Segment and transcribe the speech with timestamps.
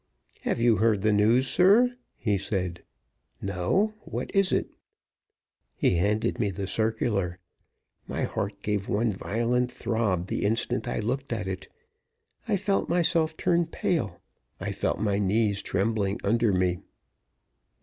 [0.39, 2.81] "Have you heard the news, sir?" he said.
[3.39, 3.93] "No.
[3.99, 4.71] What is it?"
[5.75, 7.37] He handed me the circular.
[8.07, 11.67] My heart gave one violent throb the instant I looked at it.
[12.47, 14.19] I felt myself turn pale;
[14.59, 16.79] I felt my knees trembling under me.